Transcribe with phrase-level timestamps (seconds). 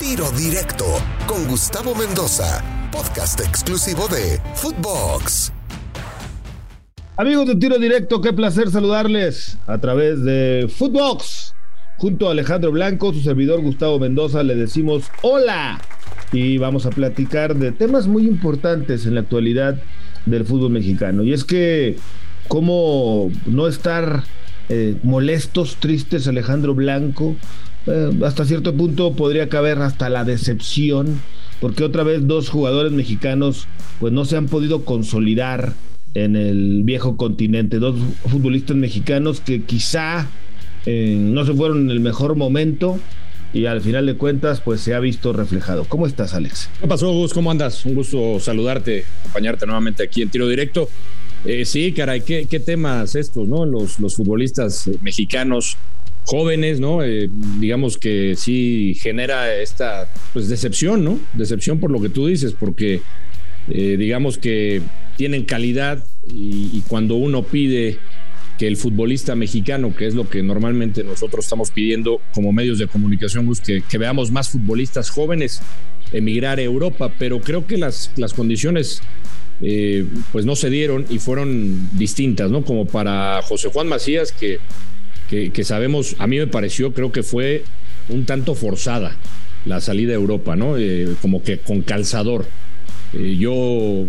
[0.00, 0.84] Tiro Directo
[1.26, 5.52] con Gustavo Mendoza, podcast exclusivo de Footbox.
[7.16, 11.54] Amigos de Tiro Directo, qué placer saludarles a través de Footbox.
[11.98, 15.80] Junto a Alejandro Blanco, su servidor Gustavo Mendoza, le decimos hola
[16.32, 19.80] y vamos a platicar de temas muy importantes en la actualidad
[20.26, 21.22] del fútbol mexicano.
[21.22, 21.96] Y es que,
[22.48, 24.24] ¿cómo no estar
[24.68, 27.36] eh, molestos, tristes, Alejandro Blanco?
[27.86, 31.20] Eh, hasta cierto punto podría caber hasta la decepción,
[31.60, 33.66] porque otra vez dos jugadores mexicanos
[34.00, 35.72] pues no se han podido consolidar
[36.14, 40.28] en el viejo continente, dos futbolistas mexicanos que quizá
[40.86, 42.98] eh, no se fueron en el mejor momento
[43.52, 45.84] y al final de cuentas pues se ha visto reflejado.
[45.84, 46.70] ¿Cómo estás Alex?
[46.80, 47.32] ¿Qué pasó Gus?
[47.32, 47.84] ¿Cómo andas?
[47.84, 50.88] Un gusto saludarte, acompañarte nuevamente aquí en Tiro Directo.
[51.44, 53.66] Eh, sí, caray, ¿qué, qué temas estos, ¿no?
[53.66, 55.76] Los, los futbolistas mexicanos
[56.24, 57.02] jóvenes, ¿no?
[57.02, 57.28] Eh,
[57.60, 61.18] digamos que sí genera esta pues, decepción, ¿no?
[61.34, 63.00] Decepción por lo que tú dices, porque
[63.68, 64.82] eh, digamos que
[65.16, 67.98] tienen calidad y, cuando uno pide
[68.58, 72.86] que el futbolista mexicano, que es lo que normalmente nosotros estamos pidiendo como medios de
[72.86, 75.60] comunicación, pues, que, que veamos más futbolistas jóvenes
[76.12, 79.02] emigrar a Europa, pero creo que las, las condiciones
[79.60, 82.64] eh, pues no se dieron y fueron distintas, ¿no?
[82.64, 84.58] Como para José Juan Macías, que
[85.28, 87.64] que, sabemos, a mí me pareció, creo que fue
[88.08, 89.16] un tanto forzada
[89.64, 90.76] la salida a Europa, ¿no?
[90.76, 92.46] Eh, como que con calzador.
[93.14, 94.06] Eh, yo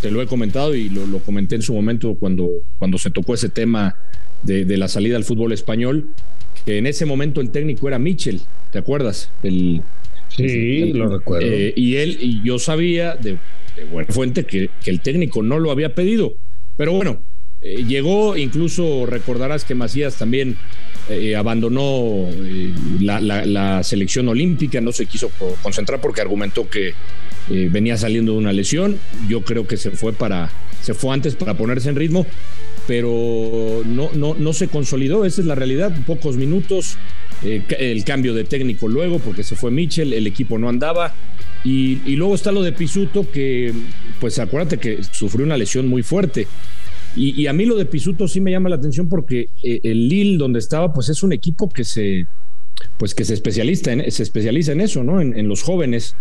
[0.00, 2.48] te lo he comentado y lo, comenté en su momento cuando,
[2.78, 3.96] cuando se tocó ese tema
[4.42, 6.08] de, la salida al fútbol español,
[6.64, 8.40] que en ese momento el técnico era Mitchell,
[8.72, 9.30] ¿te acuerdas?
[9.42, 9.82] El,
[10.28, 11.46] sí, lo recuerdo.
[11.46, 13.38] Eh, y él, y yo sabía de,
[13.92, 16.34] buena fuente que, que el técnico no lo había pedido.
[16.76, 17.22] Pero bueno,
[17.60, 20.56] eh, llegó, incluso recordarás que Macías también
[21.08, 25.30] eh, abandonó eh, la, selección olímpica, no se quiso
[25.62, 26.94] concentrar porque argumentó que
[27.48, 28.98] venía saliendo de una lesión.
[29.28, 30.50] Yo creo que se fue para,
[30.82, 32.26] se fue antes para ponerse en ritmo,
[32.86, 36.98] pero no, no, no se consolidó, esa es la realidad, pocos minutos,
[37.42, 41.14] el cambio de técnico luego, porque se fue Mitchell, el equipo no andaba.
[41.64, 43.72] Y, y luego está lo de Pisuto, que
[44.20, 46.46] pues acuérdate que sufrió una lesión muy fuerte.
[47.16, 50.38] Y, a mí lo de Pisuto sí me llama la atención porque eh, el Lille
[50.38, 52.26] donde estaba, pues es un equipo que se,
[52.96, 55.20] pues que se especializa en, se especializa en eso, ¿no?
[55.20, 56.14] En, los jóvenes.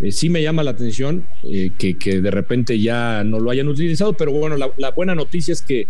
[0.00, 4.12] Eh, sí me llama la atención eh, que, de repente ya no lo hayan utilizado,
[4.12, 5.86] pero bueno, la, buena noticia es que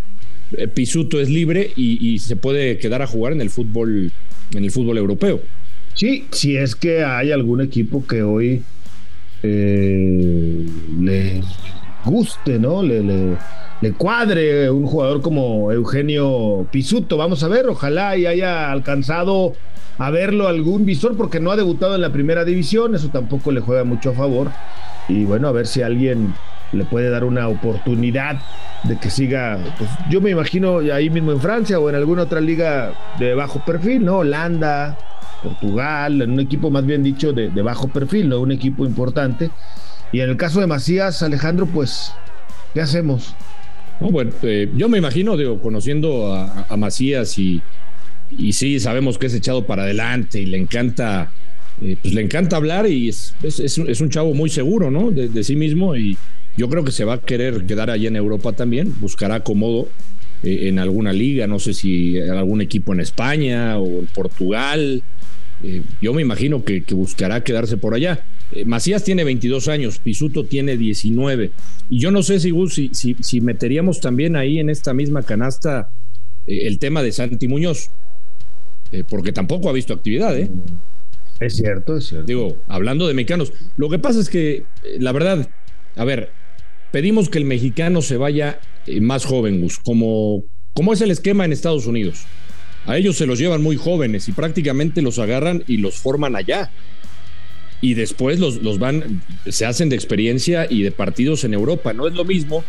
[0.75, 4.13] Pisuto es libre y, se puede quedar a jugar en el fútbol,
[4.55, 5.43] en el fútbol europeo.
[5.95, 8.63] Sí, si es que hay algún equipo que hoy
[9.43, 11.43] le
[12.07, 12.83] guste, ¿no?
[12.83, 13.37] le,
[13.99, 17.17] cuadre un jugador como Eugenio Pisuto.
[17.17, 19.53] Vamos a ver, ojalá y haya alcanzado
[19.99, 23.61] a verlo algún visor porque no ha debutado en la primera división, eso tampoco le
[23.61, 24.51] juega mucho a favor.
[25.09, 26.35] Y bueno, a ver si alguien
[26.73, 28.41] le puede dar una oportunidad
[28.85, 32.41] de que siga, pues yo me imagino ahí mismo en Francia o en alguna otra
[32.41, 34.19] liga de bajo perfil, ¿no?
[34.19, 34.99] Holanda,
[35.43, 38.41] Portugal, en un equipo más bien dicho de, de bajo perfil, ¿no?
[38.41, 39.51] Un equipo importante.
[40.13, 42.13] Y en el caso de Macías, Alejandro, pues,
[42.75, 43.35] ¿qué hacemos?
[44.01, 47.63] bueno, eh, yo me imagino, digo, conociendo a, Macías y,
[48.31, 51.33] y, sí, sabemos que es echado para adelante y le encanta,
[51.81, 55.11] eh, pues le encanta hablar y es, es, un chavo muy seguro, ¿no?
[55.11, 56.17] De, sí mismo y
[56.57, 59.89] yo creo que se va a querer quedar allá en Europa también, buscará acomodo
[60.43, 65.03] eh, en alguna liga, no sé si en algún equipo en España o en Portugal.
[66.01, 68.25] Yo me imagino que buscará quedarse por allá.
[68.53, 71.51] Eh, Macías tiene 22 años, Pisuto tiene 19.
[71.91, 72.53] Y yo no sé si,
[72.93, 75.91] si, si, meteríamos también ahí en esta misma canasta
[76.47, 77.91] eh, el tema de Santi Muñoz,
[78.93, 80.51] eh, porque tampoco ha visto actividad, ¿eh?
[81.41, 82.27] Es cierto, es cierto.
[82.27, 84.65] Digo, hablando de mexicanos, lo que pasa es que,
[84.99, 85.51] la verdad,
[85.97, 86.31] a ver,
[86.93, 88.61] pedimos que el mexicano se vaya
[89.01, 92.25] más joven, Gus, como, como es el esquema en Estados Unidos.
[92.87, 96.71] A ellos se los llevan muy jóvenes y prácticamente los agarran y los forman allá
[97.81, 101.93] y después los, los van, se hacen de experiencia y de partidos en Europa.
[101.93, 102.65] No es lo mismo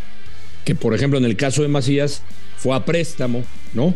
[0.65, 2.23] que, por ejemplo, en el caso de Macías,
[2.57, 3.43] fue a préstamo,
[3.73, 3.95] ¿no?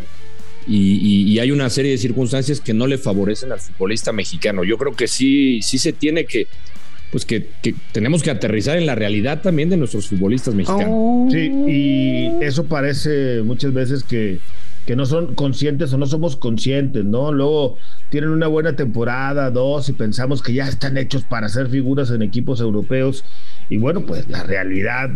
[0.67, 4.63] Y, hay una serie de circunstancias que no le favorecen al futbolista mexicano.
[4.63, 6.47] Yo creo que sí, sí se tiene que,
[7.11, 11.33] pues que, que tenemos que aterrizar en la realidad también de nuestros futbolistas mexicanos.
[11.33, 14.39] Sí, y eso parece muchas veces que
[14.85, 17.31] que no son conscientes o no somos conscientes, ¿no?
[17.31, 17.77] Luego
[18.09, 22.21] tienen una buena temporada, dos, y pensamos que ya están hechos para ser figuras en
[22.21, 23.23] equipos europeos.
[23.69, 25.11] Y bueno, pues la realidad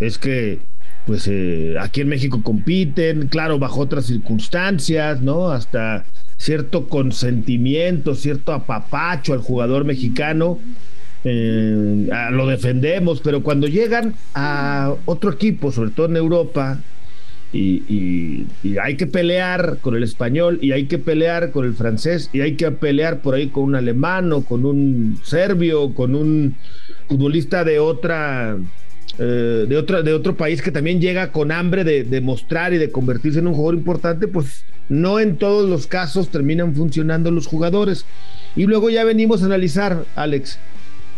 [0.00, 0.60] es que
[1.06, 5.50] pues eh, aquí en México compiten, claro, bajo otras circunstancias, ¿no?
[5.50, 6.04] Hasta
[6.36, 10.58] cierto consentimiento, cierto apapacho al jugador mexicano.
[11.24, 16.78] Eh, lo defendemos, pero cuando llegan a otro equipo, sobre todo en Europa,
[17.52, 18.46] y,
[18.80, 22.54] hay que pelear con el español y hay que pelear con el francés y hay
[22.54, 26.54] que pelear por ahí con un alemán con un serbio, con un
[27.08, 28.56] futbolista de otra
[29.18, 32.90] eh, de, otra, de otro país que también llega con hambre de, mostrar y de
[32.90, 38.06] convertirse en un jugador importante, pues no en todos los casos terminan funcionando los jugadores.
[38.56, 40.58] Y luego ya venimos a analizar, Alex,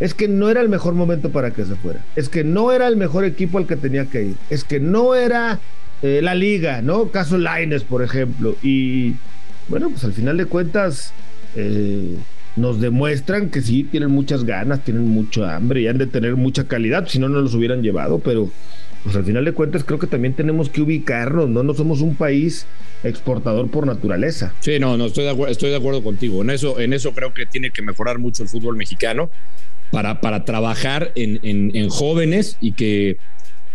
[0.00, 2.88] es que no era el mejor momento para que se fuera, es que no era
[2.88, 5.60] el mejor equipo al que tenía que ir, es que no era
[6.02, 7.10] eh, la liga, ¿no?
[7.10, 8.56] Caso Laines, por ejemplo.
[8.62, 9.14] Y
[9.68, 11.12] bueno, pues al final de cuentas
[11.54, 12.16] eh,
[12.56, 16.64] nos demuestran que sí tienen muchas ganas, tienen mucho hambre y han de tener mucha
[16.64, 18.50] calidad, si no, no los hubieran llevado, pero
[19.04, 21.62] pues al final de cuentas creo que también tenemos que ubicarnos, ¿no?
[21.62, 22.66] No somos un país
[23.04, 24.54] exportador por naturaleza.
[24.60, 26.42] Sí, no, no, estoy de acuerdo, estoy de acuerdo contigo.
[26.42, 29.30] En eso, en eso creo que tiene que mejorar mucho el fútbol mexicano
[29.92, 33.18] para, para trabajar en jóvenes y que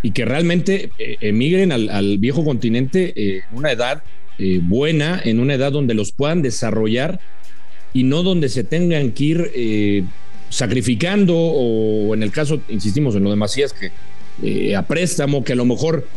[0.02, 4.04] y que realmente eh, emigren al, viejo continente eh, en una edad
[4.38, 7.20] eh, buena, en una edad donde los puedan desarrollar
[7.94, 10.06] y no donde se tengan que ir
[10.50, 15.56] sacrificando o en el caso, insistimos en lo de Macías, que a préstamo, que a
[15.56, 16.08] lo mejor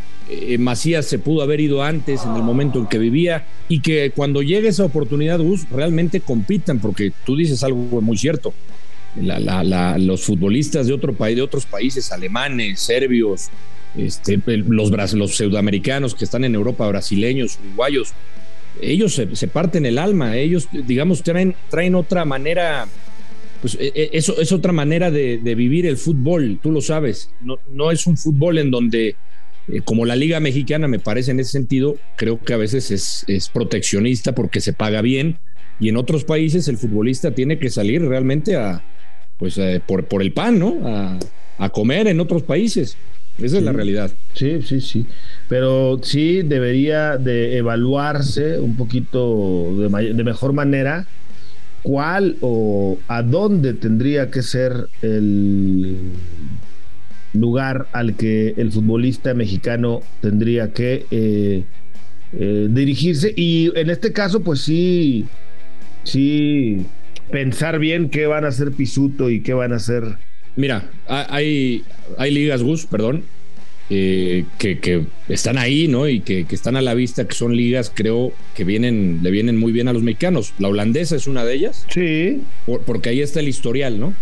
[0.59, 4.43] Macías se pudo haber ido antes en el momento en que vivía y que cuando
[4.43, 8.53] llegue esa oportunidad, Gus, realmente compitan, porque tú dices algo muy cierto.
[9.17, 13.49] Los futbolistas de otro país, de otros países, alemanes, serbios,
[13.97, 18.13] este, los, los pseudoamericanos que están en Europa, brasileños, uruguayos,
[18.81, 22.87] ellos se, parten el alma, ellos, digamos, traen, traen otra manera,
[23.61, 27.59] pues e, e, eso es otra manera de, vivir el fútbol, tú lo sabes, no,
[27.73, 29.17] no es un fútbol en donde,
[29.69, 33.25] eh, como la Liga Mexicana me parece en ese sentido, creo que a veces es,
[33.27, 35.39] es proteccionista porque se paga bien
[35.81, 38.85] y en otros países el futbolista tiene que salir realmente a,
[39.41, 40.87] pues, eh, por, por el pan, ¿no?
[40.87, 41.19] A,
[41.59, 42.97] a comer en otros países.
[43.43, 44.13] Esa es la realidad.
[44.35, 45.07] Sí, sí, sí.
[45.49, 51.07] Pero sí debería de evaluarse un poquito de, de mejor manera
[51.83, 55.97] cuál o a dónde tendría que ser el
[57.33, 61.65] lugar al que el futbolista mexicano tendría que eh,
[62.33, 65.27] eh, dirigirse y en este caso pues sí
[66.03, 66.85] sí
[67.31, 70.17] pensar bien qué van a hacer Pisuto y qué van a hacer
[70.57, 71.85] Mira, hay,
[72.19, 73.23] hay ligas, Gus, perdón,
[73.89, 76.09] eh, que, están ahí, ¿no?
[76.09, 79.73] Y que, están a la vista, que son ligas, creo, que vienen, le vienen muy
[79.73, 80.53] bien a los mexicanos.
[80.59, 81.87] La holandesa es una de ellas.
[81.89, 82.43] Sí.
[82.87, 84.15] porque ahí está el historial, ¿no?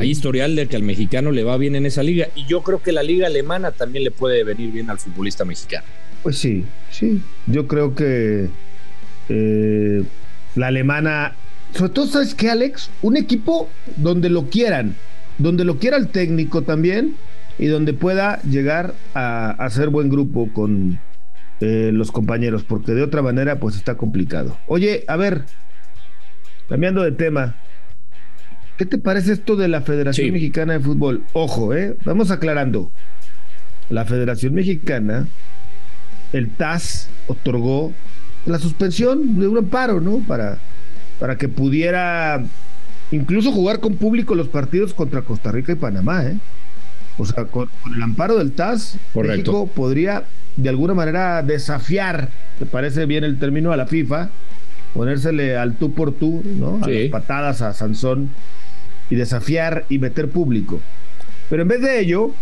[0.00, 2.28] Hay historial de que al mexicano le va bien en esa liga.
[2.34, 5.84] Y yo creo que la liga alemana también le puede venir bien al futbolista mexicano.
[6.22, 7.20] Pues sí, sí.
[7.46, 8.48] Yo creo que
[9.28, 10.02] eh,
[10.54, 11.36] la alemana,
[11.74, 12.90] sobre todo, ¿sabes qué, Alex?
[13.02, 14.96] Un equipo donde lo quieran
[15.38, 17.16] donde lo quiera el técnico también
[17.58, 20.98] y donde pueda llegar a hacer buen grupo con
[21.60, 24.58] eh, los compañeros, porque de otra manera pues está complicado.
[24.66, 25.44] Oye, a ver,
[26.68, 27.56] cambiando de tema,
[28.76, 31.24] ¿qué te parece esto de la Federación Mexicana de Fútbol?
[31.32, 32.92] Ojo, eh, vamos aclarando.
[33.90, 35.28] La Federación Mexicana,
[36.32, 37.92] el TAS otorgó
[38.46, 40.18] la suspensión de un amparo, ¿no?
[40.26, 40.58] Para,
[41.18, 42.44] para que pudiera
[43.10, 46.38] incluso jugar con público los partidos contra Costa Rica y Panamá, ¿eh?
[47.16, 50.24] O sea, con, el amparo del TAS, México podría
[50.56, 53.72] de alguna manera desafiar, ¿te parece bien el término?
[53.72, 54.30] A la FIFA,
[54.94, 56.80] ponérsele al tú por tú, ¿no?
[56.82, 58.30] A las patadas a Sansón
[59.10, 60.80] y desafiar y meter público.
[61.50, 62.32] Pero en vez de ello,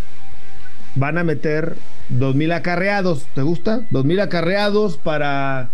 [0.94, 1.76] van a meter
[2.08, 3.26] dos mil acarreados.
[3.35, 3.87] ¿Te gusta?
[3.90, 5.70] Dos mil acarreados para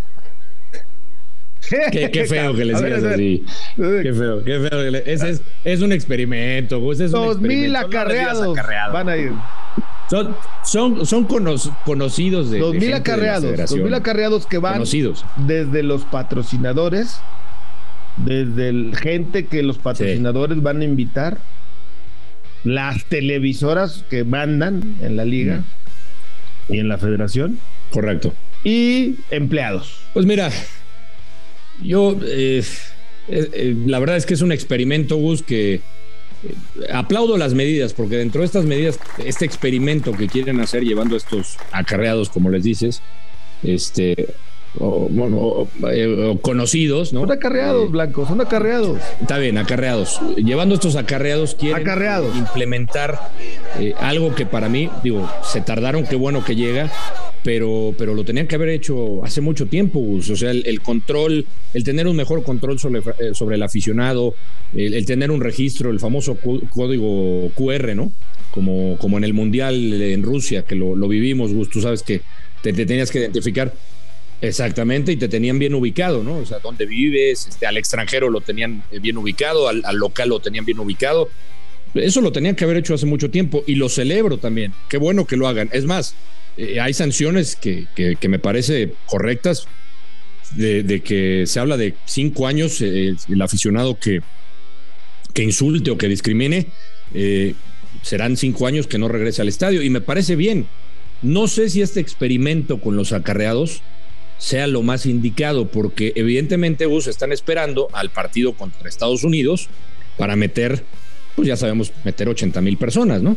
[1.92, 3.44] Qué, feo que les digas así.
[3.76, 4.82] Qué feo, qué feo.
[5.06, 6.78] Ese es, es un experimento.
[6.80, 8.56] Dos mil acarreados,
[8.92, 9.32] van a ir.
[10.10, 10.34] Son,
[10.64, 11.26] son, son
[11.84, 12.58] conocidos de.
[12.60, 13.56] Dos mil acarreados.
[13.70, 15.24] dos mil acarreados que van conocidos.
[15.36, 17.20] desde los patrocinadores,
[18.16, 21.38] desde el gente que los patrocinadores van a invitar,
[22.64, 25.62] las televisoras que mandan en la liga
[26.68, 27.58] y en la federación.
[27.90, 28.32] Correcto.
[28.64, 30.00] Y empleados.
[30.14, 30.50] Pues mira,
[31.82, 32.62] yo, eh,
[33.28, 35.80] eh, eh, la verdad es que es un experimento, Gus, que
[36.92, 41.56] aplaudo las medidas, porque dentro de estas medidas, este experimento que quieren hacer llevando estos
[41.72, 43.02] acarreados, como les dices,
[43.62, 44.28] este,
[44.78, 45.08] o,
[46.40, 47.20] conocidos, ¿no?
[47.20, 49.00] Son acarreados, Blanco, son acarreados.
[49.20, 50.20] Está bien, acarreados.
[50.36, 51.86] Llevando estos acarreados, quieren
[52.36, 53.32] implementar
[54.00, 56.90] algo que para mí, digo, se tardaron, qué bueno que llega,
[57.48, 61.82] pero, pero lo tenían que haber hecho hace mucho tiempo, O sea, el, control, el
[61.82, 63.00] tener un mejor control sobre,
[63.32, 64.34] sobre el aficionado,
[64.76, 68.12] el, tener un registro, el famoso código QR, ¿no?
[68.50, 72.20] Como, como en el Mundial en Rusia, que lo, vivimos, Gus, tú sabes que
[72.62, 73.72] te, tenías que identificar.
[74.42, 76.36] Exactamente, y te tenían bien ubicado, ¿no?
[76.36, 80.28] O sea, dónde vives, este, al extranjero lo tenían eh, bien ubicado, al, al local
[80.28, 81.30] lo tenían bien ubicado.
[81.94, 84.74] Eso lo tenían que haber hecho hace mucho tiempo y lo celebro también.
[84.90, 85.70] Qué bueno que lo hagan.
[85.72, 86.14] Es más,
[86.58, 87.86] eh, hay sanciones que,
[88.28, 89.68] me parece correctas,
[90.56, 94.22] de, que se habla de cinco años eh, el aficionado que,
[95.34, 96.66] que insulte o que discrimine,
[97.14, 97.54] eh,
[98.02, 99.82] serán cinco años que no regrese al estadio.
[99.82, 100.66] Y me parece bien.
[101.22, 103.82] No sé si este experimento con los acarreados
[104.38, 109.68] sea lo más indicado, porque evidentemente Gus están esperando al partido contra Estados Unidos
[110.16, 110.84] para meter,
[111.36, 113.36] pues ya sabemos, meter 80 mil personas, ¿no?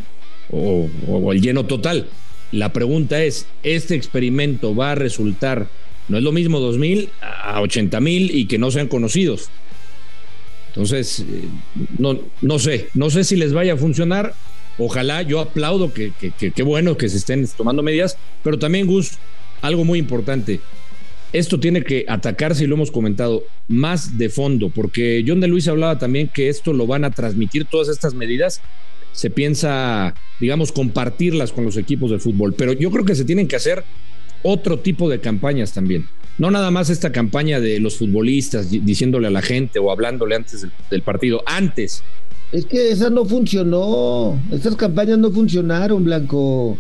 [0.51, 2.07] o, el lleno total.
[2.51, 5.67] La pregunta es, ¿este experimento va a resultar,
[6.10, 9.50] no es lo mismo 2.000 a 80.000 y que no sean conocidos?
[10.67, 11.43] Entonces, eh,
[11.98, 14.34] no, no sé, no sé si les vaya a funcionar.
[14.77, 19.12] Ojalá, yo aplaudo que qué bueno que se estén tomando medidas, pero también, Gus,
[19.62, 20.60] algo muy importante.
[21.34, 25.67] Esto tiene que atacarse, y lo hemos comentado, más de fondo, porque John de Luis
[25.67, 28.62] hablaba también que esto lo van a transmitir todas estas medidas
[29.11, 32.53] se piensa, digamos, compartirlas con los equipos de fútbol.
[32.53, 33.83] Pero yo creo que se tienen que hacer
[34.43, 36.07] otro tipo de campañas también.
[36.37, 40.65] No nada más esta campaña de los futbolistas diciéndole a la gente o hablándole antes
[40.89, 41.43] del, partido.
[41.45, 42.03] Antes.
[42.51, 44.39] Es que esa no funcionó.
[44.51, 46.77] Estas campañas no funcionaron, Blanco.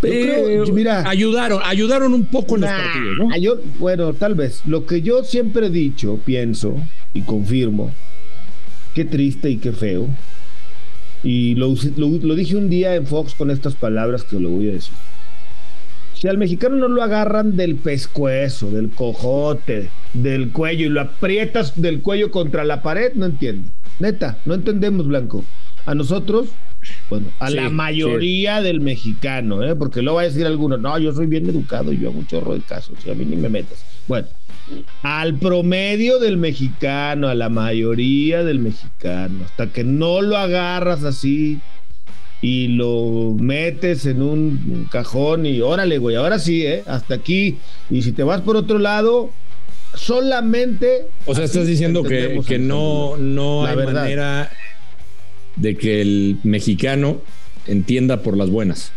[0.00, 3.28] Pero, mira, ayudaron, ayudaron un poco en los partidos, ¿no?
[3.78, 4.62] bueno, tal vez.
[4.64, 6.76] Lo que yo siempre he dicho, pienso
[7.12, 7.92] y confirmo,
[8.94, 10.08] qué triste y qué feo,
[11.22, 11.74] y lo,
[12.34, 14.94] dije un día en Fox con estas palabras que lo voy a decir.
[16.14, 21.80] Si al mexicano no lo agarran del pescuezo, del cojote, del cuello y lo aprietas
[21.80, 23.70] del cuello contra la pared, no entiendo.
[24.00, 25.44] Neta, no entendemos, Blanco.
[25.86, 26.48] A nosotros,
[27.08, 29.74] bueno, a la mayoría del mexicano, ¿eh?
[29.74, 32.54] porque luego va a decir alguno, no, yo soy bien educado, yo hago un chorro
[32.54, 33.82] de casos, y a mí ni me metas.
[34.06, 34.28] Bueno,
[35.02, 41.60] al promedio del mexicano, a la mayoría del mexicano, hasta que no lo agarras así
[42.42, 46.82] y lo metes en un cajón y órale, güey, ahora sí, ¿eh?
[46.86, 47.58] Hasta aquí.
[47.90, 49.30] Y si te vas por otro lado,
[49.94, 51.08] solamente...
[51.26, 54.50] O sea, estás diciendo que, que no, no hay manera
[55.56, 57.20] de que el mexicano
[57.66, 58.92] entienda por las buenas.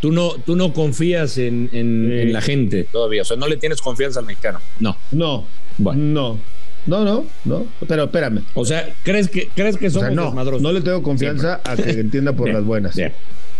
[0.00, 4.20] Tú no, tú no confías en, la gente todavía, o sea, no le tienes confianza
[4.20, 4.60] al mexicano.
[4.78, 4.96] No.
[5.10, 5.44] No.
[5.78, 6.02] Bueno.
[6.02, 6.38] No.
[6.86, 7.66] No, no, no.
[7.86, 8.44] Pero espérame.
[8.54, 10.62] O sea, ¿crees que, ¿crees que somos desmadrosos?
[10.62, 12.98] No le tengo confianza a que entienda por las buenas.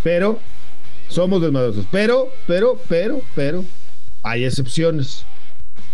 [0.02, 0.40] Pero
[1.08, 1.84] somos desmadrosos.
[1.90, 3.64] Pero, pero, pero, pero,
[4.22, 5.24] hay excepciones.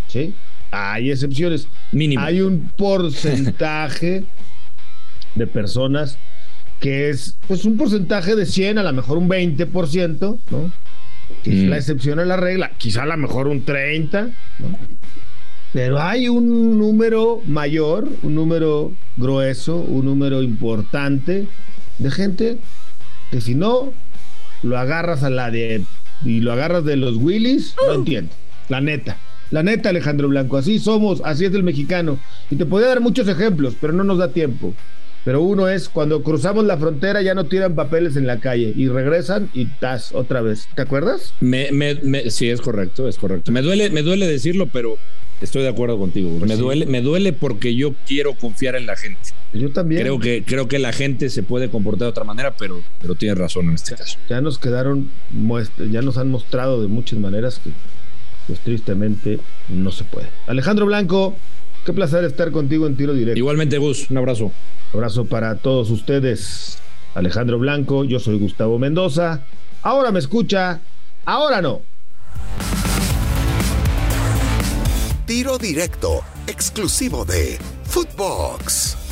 [0.07, 0.35] ¿Sí?
[0.71, 1.67] Hay excepciones.
[1.91, 2.23] Mínimo.
[2.23, 4.25] Hay un porcentaje
[5.35, 6.19] de personas
[6.81, 10.73] que es pues un porcentaje de 100, a lo mejor un 20%, ¿no?
[11.43, 11.78] Que es la mm.
[11.78, 14.23] excepción a la regla, quizá a lo mejor un 30,
[14.59, 14.78] ¿no?
[15.73, 21.49] Pero hay un número mayor, un número grueso, un número importante
[21.99, 22.59] de gente
[23.33, 23.93] que si no
[24.62, 25.83] lo agarras a la de
[26.25, 27.97] y lo agarras de los Willys, no uh.
[27.97, 28.33] entiendo.
[28.69, 29.16] La neta.
[29.50, 32.19] La neta, Alejandro Blanco, así somos, así es el mexicano.
[32.50, 34.75] Y te podría dar muchos ejemplos, pero no nos da tiempo.
[35.25, 38.88] Pero uno es cuando cruzamos la frontera ya no tiran papeles en la calle y
[38.88, 40.69] regresan y tas otra vez.
[40.75, 41.33] ¿Te acuerdas?
[41.40, 43.50] Me, me, sí, es correcto, es correcto.
[43.50, 44.99] Me duele, me duele decirlo, pero
[45.40, 46.31] estoy de acuerdo contigo.
[46.38, 49.31] Pues me duele, me duele porque yo quiero confiar en la gente.
[49.54, 50.02] Yo también.
[50.02, 53.38] Creo que, creo que la gente se puede comportar de otra manera, pero, pero tienes
[53.38, 54.19] razón en este caso.
[54.28, 55.11] Ya nos quedaron,
[55.90, 57.71] ya nos han mostrado de muchas maneras que,
[58.47, 59.38] pues tristemente,
[59.69, 60.26] no se puede.
[60.47, 61.35] Alejandro Blanco,
[61.85, 63.38] qué placer estar contigo en tiro directo.
[63.38, 64.53] Igualmente, Gus, un abrazo.
[64.93, 66.79] Abrazo para todos ustedes.
[67.14, 69.43] Alejandro Blanco, yo soy Gustavo Mendoza.
[69.83, 70.81] Ahora me escucha,
[71.25, 71.83] ahora no.
[75.26, 79.03] Tiro directo, exclusivo de Footbox.